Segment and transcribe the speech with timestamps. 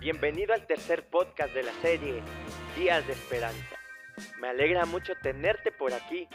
[0.00, 2.22] Bienvenido al tercer podcast de la serie
[2.74, 3.76] Días de Esperanza.
[4.40, 6.26] Me alegra mucho tenerte por aquí.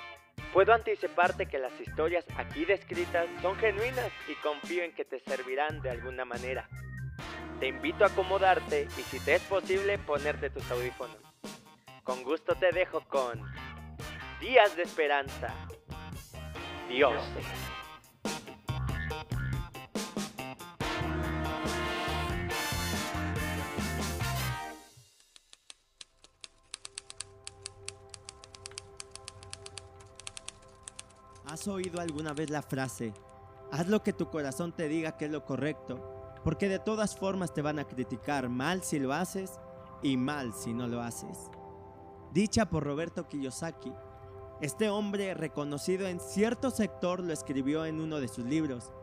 [0.53, 5.81] Puedo anticiparte que las historias aquí descritas son genuinas y confío en que te servirán
[5.81, 6.69] de alguna manera.
[7.59, 11.17] Te invito a acomodarte y si te es posible ponerte tus audífonos.
[12.03, 13.41] Con gusto te dejo con
[14.39, 15.51] Días de Esperanza.
[16.87, 17.15] Dios.
[31.65, 33.11] ¿Has oído alguna vez la frase,
[33.71, 35.99] haz lo que tu corazón te diga que es lo correcto,
[36.43, 39.59] porque de todas formas te van a criticar mal si lo haces
[40.03, 41.49] y mal si no lo haces?
[42.31, 43.91] Dicha por Roberto Kiyosaki,
[44.61, 48.93] este hombre reconocido en cierto sector lo escribió en uno de sus libros,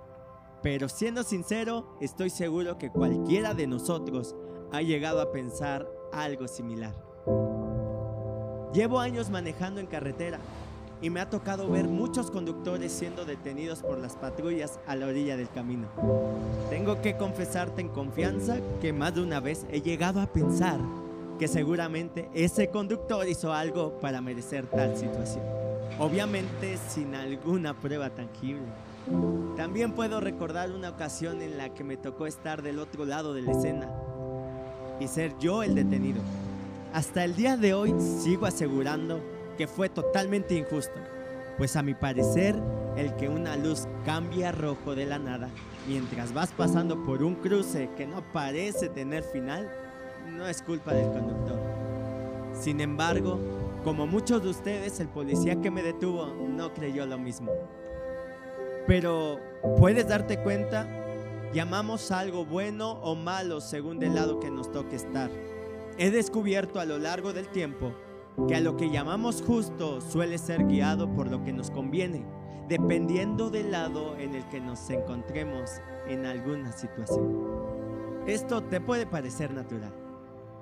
[0.63, 4.37] pero siendo sincero, estoy seguro que cualquiera de nosotros
[4.71, 6.95] ha llegado a pensar algo similar.
[8.73, 10.39] Llevo años manejando en carretera
[11.03, 15.37] y me ha tocado ver muchos conductores siendo detenidos por las patrullas a la orilla
[15.37, 15.89] del camino.
[16.71, 20.79] Tengo que confesarte en confianza que más de una vez he llegado a pensar
[21.41, 25.45] que seguramente ese conductor hizo algo para merecer tal situación.
[25.99, 28.63] Obviamente sin alguna prueba tangible.
[29.57, 33.43] También puedo recordar una ocasión en la que me tocó estar del otro lado de
[33.43, 33.91] la escena
[35.01, 36.23] y ser yo el detenido.
[36.93, 37.93] Hasta el día de hoy
[38.23, 39.21] sigo asegurando
[39.67, 40.99] fue totalmente injusto,
[41.59, 42.57] pues a mi parecer
[42.97, 45.49] el que una luz cambie a rojo de la nada
[45.87, 49.71] mientras vas pasando por un cruce que no parece tener final,
[50.37, 51.59] no es culpa del conductor.
[52.59, 53.39] Sin embargo,
[53.85, 57.51] como muchos de ustedes, el policía que me detuvo no creyó lo mismo.
[58.87, 59.41] Pero,
[59.79, 60.87] ¿puedes darte cuenta?
[61.53, 65.31] Llamamos algo bueno o malo según del lado que nos toque estar.
[65.99, 67.93] He descubierto a lo largo del tiempo
[68.49, 72.25] que a lo que llamamos justo suele ser guiado por lo que nos conviene,
[72.69, 75.71] dependiendo del lado en el que nos encontremos
[76.09, 77.47] en alguna situación.
[78.27, 79.93] Esto te puede parecer natural,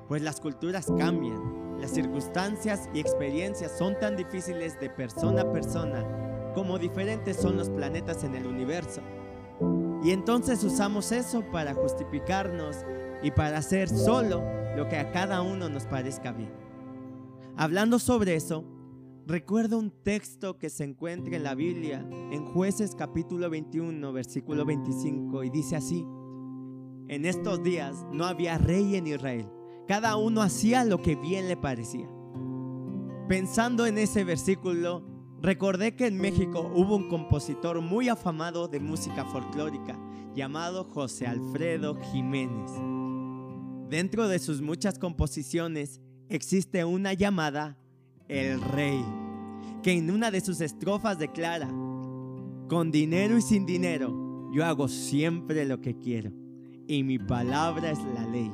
[0.08, 6.04] pues las culturas cambian, las circunstancias y experiencias son tan difíciles de persona a persona
[6.54, 9.00] como diferentes son los planetas en el universo.
[10.02, 12.78] Y entonces usamos eso para justificarnos
[13.22, 14.42] y para hacer solo
[14.76, 16.69] lo que a cada uno nos parezca bien.
[17.60, 18.64] Hablando sobre eso,
[19.26, 25.44] recuerdo un texto que se encuentra en la Biblia, en jueces capítulo 21, versículo 25,
[25.44, 26.06] y dice así,
[27.08, 29.46] en estos días no había rey en Israel,
[29.86, 32.08] cada uno hacía lo que bien le parecía.
[33.28, 35.04] Pensando en ese versículo,
[35.42, 40.00] recordé que en México hubo un compositor muy afamado de música folclórica
[40.34, 42.70] llamado José Alfredo Jiménez.
[43.90, 46.00] Dentro de sus muchas composiciones,
[46.30, 47.76] existe una llamada
[48.28, 49.04] El Rey,
[49.82, 51.68] que en una de sus estrofas declara,
[52.68, 56.30] con dinero y sin dinero, yo hago siempre lo que quiero,
[56.86, 58.50] y mi palabra es la ley.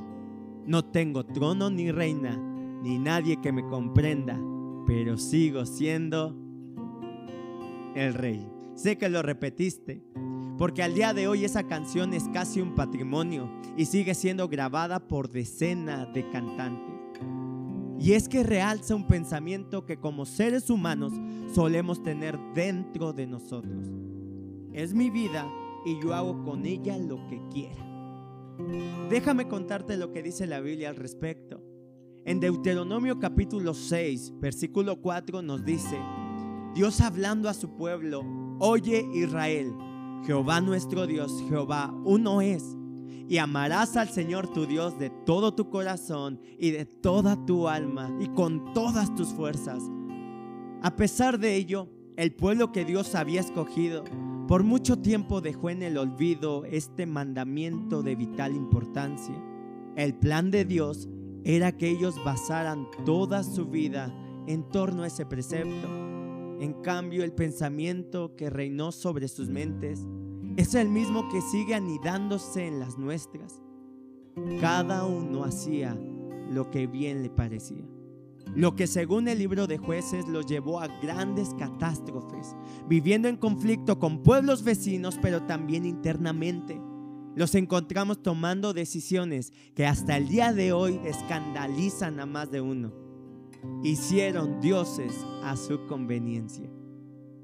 [0.65, 2.37] No tengo trono ni reina,
[2.83, 4.41] ni nadie que me comprenda,
[4.87, 6.35] pero sigo siendo
[7.95, 8.49] el rey.
[8.75, 10.03] Sé que lo repetiste,
[10.57, 14.99] porque al día de hoy esa canción es casi un patrimonio y sigue siendo grabada
[14.99, 16.96] por decenas de cantantes.
[17.99, 21.13] Y es que realza un pensamiento que como seres humanos
[21.55, 23.87] solemos tener dentro de nosotros.
[24.73, 25.51] Es mi vida
[25.85, 27.85] y yo hago con ella lo que quiera.
[29.09, 31.63] Déjame contarte lo que dice la Biblia al respecto.
[32.25, 35.99] En Deuteronomio capítulo 6, versículo 4 nos dice,
[36.75, 38.25] Dios hablando a su pueblo,
[38.59, 39.73] oye Israel,
[40.27, 42.77] Jehová nuestro Dios, Jehová uno es
[43.29, 48.17] y amarás al Señor tu Dios de todo tu corazón y de toda tu alma
[48.21, 49.83] y con todas tus fuerzas.
[50.83, 54.05] A pesar de ello, el pueblo que Dios había escogido
[54.47, 59.35] por mucho tiempo dejó en el olvido este mandamiento de vital importancia.
[59.97, 61.09] El plan de Dios
[61.43, 64.15] era que ellos basaran toda su vida
[64.47, 65.89] en torno a ese precepto.
[66.61, 70.07] En cambio, el pensamiento que reinó sobre sus mentes
[70.57, 73.61] es el mismo que sigue anidándose en las nuestras.
[74.61, 75.97] Cada uno hacía
[76.51, 77.85] lo que bien le parecía.
[78.55, 82.57] Lo que según el libro de jueces los llevó a grandes catástrofes,
[82.89, 86.81] viviendo en conflicto con pueblos vecinos, pero también internamente.
[87.35, 92.93] Los encontramos tomando decisiones que hasta el día de hoy escandalizan a más de uno.
[93.83, 95.13] Hicieron dioses
[95.43, 96.71] a su conveniencia.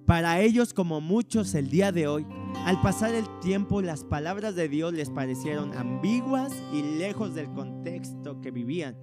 [0.06, 2.26] Para ellos, como muchos el día de hoy,
[2.65, 8.41] Al pasar el tiempo las palabras de Dios les parecieron ambiguas y lejos del contexto
[8.41, 8.97] que vivían.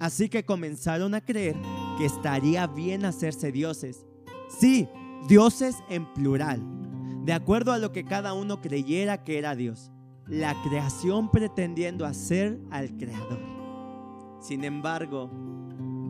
[0.00, 1.56] Así que comenzaron a creer
[1.98, 4.06] que estaría bien hacerse dioses.
[4.48, 4.88] Sí,
[5.28, 6.62] dioses en plural,
[7.24, 9.90] de acuerdo a lo que cada uno creyera que era Dios.
[10.26, 13.40] La creación pretendiendo hacer al creador.
[14.40, 15.30] Sin embargo,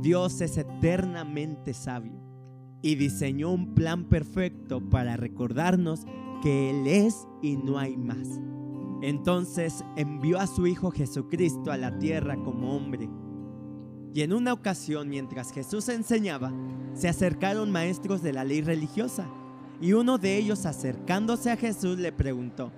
[0.01, 2.26] Dios es eternamente sabio
[2.87, 6.07] y diseñó un plan perfecto para recordarnos
[6.41, 8.29] que Él es y no hay más.
[9.03, 13.11] Entonces envió a su Hijo Jesucristo a la tierra como hombre.
[14.15, 16.53] Y en una ocasión, mientras Jesús enseñaba,
[16.95, 19.29] se acercaron maestros de la ley religiosa,
[19.81, 22.71] y uno de ellos acercándose a Jesús le preguntó,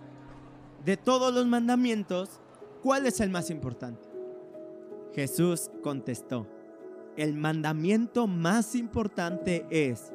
[0.87, 2.41] de todos los mandamientos,
[2.83, 4.09] ¿cuál es el más importante?
[5.15, 6.47] Jesús contestó,
[7.19, 10.13] el mandamiento más importante es,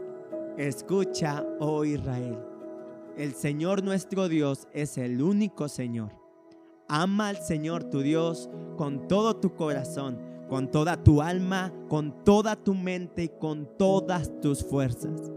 [0.58, 2.54] escucha, oh Israel
[3.18, 6.10] el Señor nuestro Dios es el único Señor.
[6.88, 10.18] Ama al Señor tu Dios con todo tu corazón,
[10.50, 15.32] con toda tu alma, con toda tu mente y con todas tus fuerzas.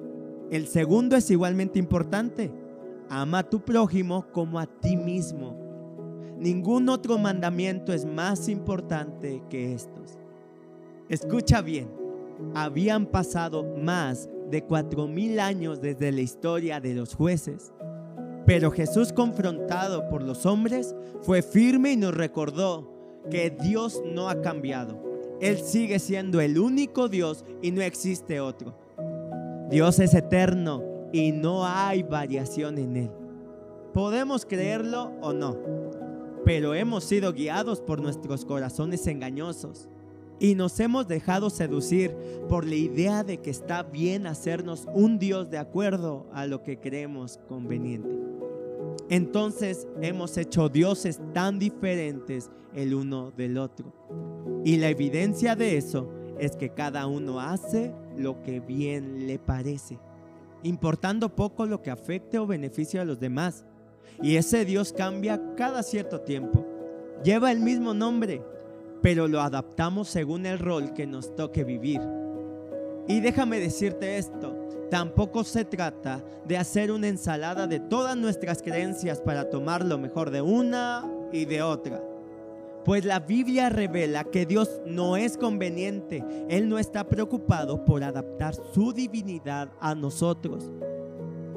[0.51, 2.51] El segundo es igualmente importante.
[3.11, 5.55] Ama a tu prójimo como a ti mismo.
[6.39, 10.19] Ningún otro mandamiento es más importante que estos.
[11.09, 11.89] Escucha bien,
[12.55, 17.73] habían pasado más de cuatro mil años desde la historia de los jueces.
[18.45, 22.93] Pero Jesús confrontado por los hombres fue firme y nos recordó
[23.31, 25.01] que Dios no ha cambiado.
[25.41, 28.77] Él sigue siendo el único Dios y no existe otro.
[29.71, 30.83] Dios es eterno
[31.13, 33.11] y no hay variación en Él.
[33.93, 35.57] Podemos creerlo o no,
[36.45, 39.89] pero hemos sido guiados por nuestros corazones engañosos
[40.39, 42.15] y nos hemos dejado seducir
[42.49, 46.79] por la idea de que está bien hacernos un Dios de acuerdo a lo que
[46.79, 48.11] creemos conveniente.
[49.09, 53.93] Entonces hemos hecho dioses tan diferentes el uno del otro.
[54.65, 59.99] Y la evidencia de eso es que cada uno hace lo que bien le parece,
[60.63, 63.65] importando poco lo que afecte o beneficie a los demás.
[64.23, 66.67] Y ese Dios cambia cada cierto tiempo.
[67.23, 68.43] Lleva el mismo nombre,
[69.07, 72.01] pero lo adaptamos según el rol que nos toque vivir.
[73.07, 74.57] Y déjame decirte esto,
[74.91, 80.33] tampoco se trata de hacer una ensalada de todas nuestras creencias para tomar lo mejor
[80.33, 82.03] de una y de otra.
[82.85, 88.57] Pues la Biblia revela que Dios no es conveniente, Él no está preocupado por adaptar
[88.57, 90.69] su divinidad a nosotros.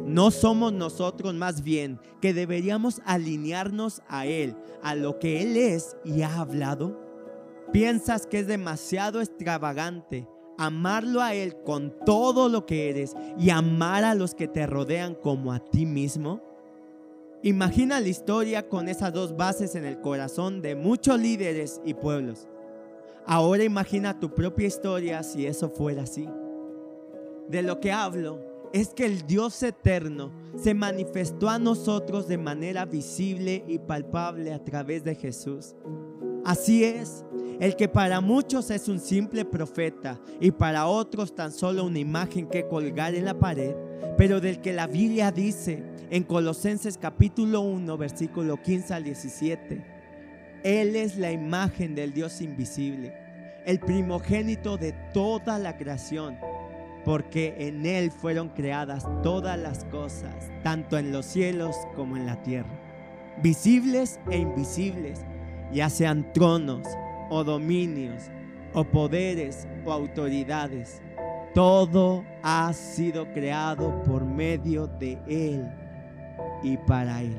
[0.06, 5.98] No somos nosotros más bien que deberíamos alinearnos a Él, a lo que Él es
[6.06, 7.09] y ha hablado.
[7.72, 10.28] ¿Piensas que es demasiado extravagante
[10.58, 15.16] amarlo a Él con todo lo que eres y amar a los que te rodean
[15.16, 16.42] como a ti mismo?
[17.44, 22.48] Imagina la historia con esas dos bases en el corazón de muchos líderes y pueblos.
[23.26, 26.28] Ahora imagina tu propia historia si eso fuera así.
[27.48, 28.40] De lo que hablo
[28.74, 34.64] es que el Dios eterno se manifestó a nosotros de manera visible y palpable a
[34.64, 35.76] través de Jesús.
[36.44, 37.24] Así es,
[37.60, 42.48] el que para muchos es un simple profeta y para otros tan solo una imagen
[42.48, 43.76] que colgar en la pared,
[44.18, 49.86] pero del que la Biblia dice en Colosenses capítulo 1, versículo 15 al 17,
[50.64, 53.14] Él es la imagen del Dios invisible,
[53.66, 56.38] el primogénito de toda la creación,
[57.04, 62.42] porque en Él fueron creadas todas las cosas, tanto en los cielos como en la
[62.42, 62.72] tierra,
[63.44, 65.20] visibles e invisibles,
[65.72, 66.88] ya sean tronos,
[67.30, 68.24] o dominios
[68.74, 71.02] o poderes o autoridades.
[71.54, 75.68] Todo ha sido creado por medio de Él
[76.64, 77.38] y para Él.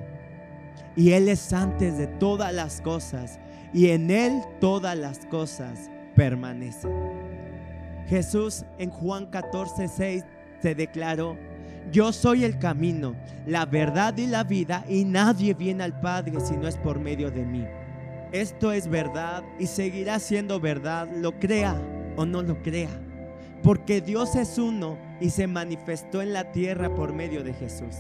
[0.97, 3.39] Y Él es antes de todas las cosas
[3.73, 6.93] y en Él todas las cosas permanecen.
[8.09, 10.25] Jesús en Juan 14, 6
[10.61, 11.37] se declaró,
[11.93, 13.15] yo soy el camino,
[13.47, 17.31] la verdad y la vida y nadie viene al Padre si no es por medio
[17.31, 17.65] de mí.
[18.33, 21.81] Esto es verdad y seguirá siendo verdad, lo crea
[22.17, 22.91] o no lo crea.
[23.63, 27.97] Porque Dios es uno y se manifestó en la tierra por medio de Jesús.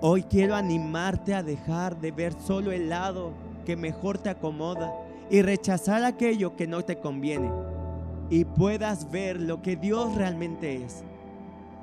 [0.00, 3.32] Hoy quiero animarte a dejar de ver solo el lado
[3.66, 4.92] que mejor te acomoda
[5.30, 7.50] y rechazar aquello que no te conviene
[8.30, 11.04] y puedas ver lo que Dios realmente es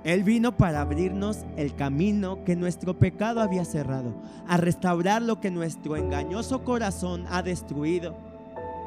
[0.04, 4.16] él vino para abrirnos el camino que nuestro pecado había cerrado,
[4.48, 8.16] a restaurar lo que nuestro engañoso corazón ha destruido.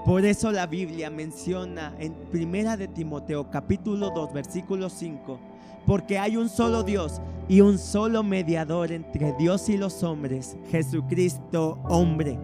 [0.05, 5.39] Por eso la Biblia menciona en Primera de Timoteo capítulo 2 versículo 5,
[5.87, 11.79] porque hay un solo Dios y un solo mediador entre Dios y los hombres, Jesucristo
[11.85, 12.39] hombre.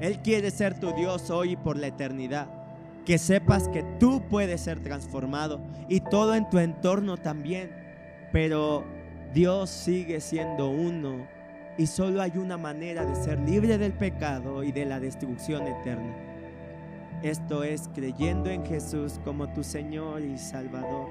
[0.00, 2.63] Él quiere ser tu Dios hoy y por la eternidad.
[3.04, 7.70] Que sepas que tú puedes ser transformado y todo en tu entorno también.
[8.32, 8.84] Pero
[9.32, 11.26] Dios sigue siendo uno
[11.76, 16.14] y solo hay una manera de ser libre del pecado y de la destrucción eterna.
[17.22, 21.08] Esto es creyendo en Jesús como tu Señor y Salvador.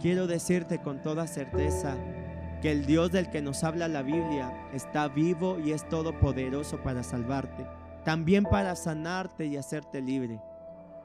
[0.00, 1.96] Quiero decirte con toda certeza
[2.62, 7.02] que el Dios del que nos habla la Biblia está vivo y es todopoderoso para
[7.02, 7.66] salvarte,
[8.04, 10.40] también para sanarte y hacerte libre.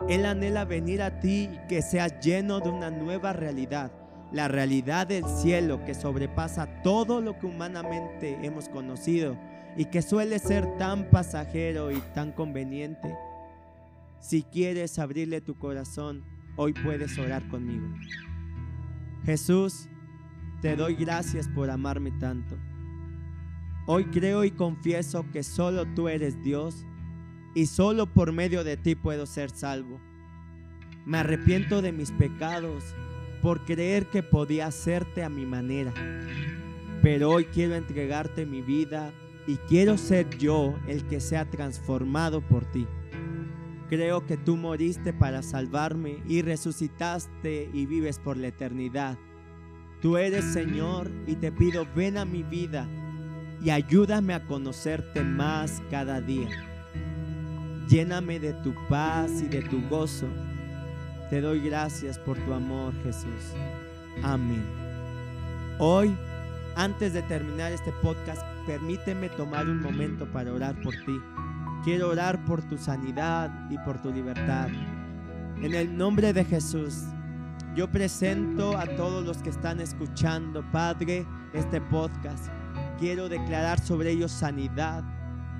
[0.08, 3.92] Él anhela venir a ti que seas lleno de una nueva realidad,
[4.32, 9.38] la realidad del cielo que sobrepasa todo lo que humanamente hemos conocido
[9.76, 13.16] y que suele ser tan pasajero y tan conveniente.
[14.20, 16.24] Si quieres abrirle tu corazón,
[16.56, 17.88] hoy puedes orar conmigo.
[19.26, 19.90] Jesús,
[20.62, 22.58] te doy gracias por amarme tanto.
[23.86, 26.86] Hoy creo y confieso que solo tú eres Dios
[27.54, 30.00] y solo por medio de ti puedo ser salvo.
[31.06, 32.84] Me arrepiento de mis pecados
[33.42, 35.94] por creer que podía hacerte a mi manera.
[37.02, 39.14] Pero hoy quiero entregarte mi vida
[39.48, 42.86] y quiero ser yo el que sea transformado por ti.
[43.90, 49.18] Creo que tú moriste para salvarme y resucitaste y vives por la eternidad.
[50.02, 52.88] Tú eres Señor y te pido ven a mi vida
[53.62, 56.69] y ayúdame a conocerte más cada día.
[57.90, 60.28] Lléname de tu paz y de tu gozo
[61.30, 63.54] te doy gracias por tu amor, Jesús.
[64.24, 64.66] Amén.
[65.78, 66.18] Hoy,
[66.76, 71.22] antes de terminar este podcast, permíteme tomar un momento para orar por ti.
[71.84, 74.70] Quiero orar por tu sanidad y por tu libertad.
[75.62, 77.04] En el nombre de Jesús,
[77.76, 82.48] yo presento a todos los que están escuchando, Padre, este podcast.
[82.98, 85.04] Quiero declarar sobre ellos sanidad,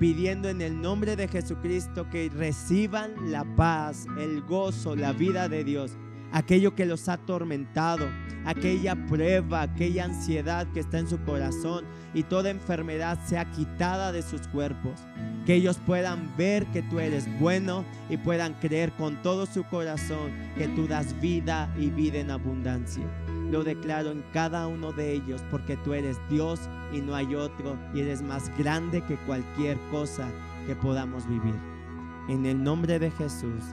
[0.00, 5.62] pidiendo en el nombre de Jesucristo que reciban la paz, el gozo, la vida de
[5.62, 5.92] Dios.
[6.32, 8.08] Aquello que los ha atormentado,
[8.46, 14.22] aquella prueba, aquella ansiedad que está en su corazón y toda enfermedad sea quitada de
[14.22, 14.98] sus cuerpos.
[15.44, 20.30] Que ellos puedan ver que tú eres bueno y puedan creer con todo su corazón
[20.56, 23.04] que tú das vida y vida en abundancia.
[23.50, 26.60] Lo declaro en cada uno de ellos porque tú eres Dios
[26.92, 30.28] y no hay otro y eres más grande que cualquier cosa
[30.66, 31.54] que podamos vivir.
[32.28, 33.64] En el nombre de Jesús.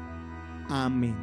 [0.68, 1.16] Amén.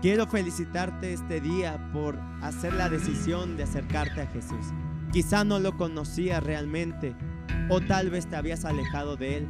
[0.00, 4.66] Quiero felicitarte este día por hacer la decisión de acercarte a Jesús.
[5.12, 7.16] Quizá no lo conocías realmente
[7.68, 9.48] o tal vez te habías alejado de Él.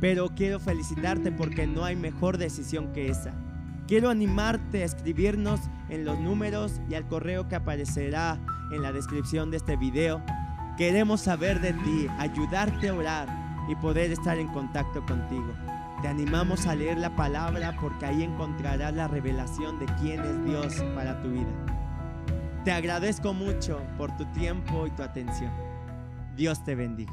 [0.00, 3.34] Pero quiero felicitarte porque no hay mejor decisión que esa.
[3.90, 8.38] Quiero animarte a escribirnos en los números y al correo que aparecerá
[8.70, 10.22] en la descripción de este video.
[10.78, 13.28] Queremos saber de ti, ayudarte a orar
[13.68, 15.52] y poder estar en contacto contigo.
[16.02, 20.84] Te animamos a leer la palabra porque ahí encontrarás la revelación de quién es Dios
[20.94, 21.66] para tu vida.
[22.64, 25.50] Te agradezco mucho por tu tiempo y tu atención.
[26.36, 27.12] Dios te bendiga.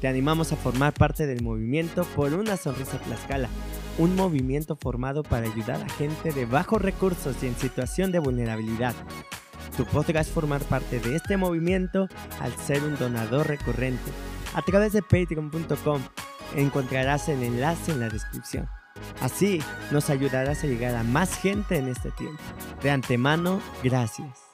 [0.00, 3.48] Te animamos a formar parte del movimiento por una sonrisa Tlaxcala
[3.98, 8.94] un movimiento formado para ayudar a gente de bajos recursos y en situación de vulnerabilidad.
[9.76, 12.08] Tú podrás formar parte de este movimiento
[12.40, 14.10] al ser un donador recurrente.
[14.54, 16.02] A través de patreon.com
[16.56, 18.68] encontrarás el enlace en la descripción.
[19.20, 22.42] Así nos ayudarás a llegar a más gente en este tiempo.
[22.82, 24.47] De antemano, gracias.